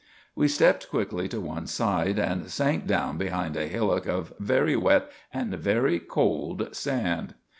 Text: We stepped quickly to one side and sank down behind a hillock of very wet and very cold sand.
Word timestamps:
We 0.33 0.47
stepped 0.47 0.89
quickly 0.89 1.27
to 1.27 1.39
one 1.39 1.67
side 1.67 2.17
and 2.17 2.49
sank 2.49 2.87
down 2.87 3.19
behind 3.19 3.55
a 3.55 3.67
hillock 3.67 4.07
of 4.07 4.33
very 4.39 4.75
wet 4.75 5.11
and 5.31 5.53
very 5.53 5.99
cold 5.99 6.75
sand. 6.75 7.35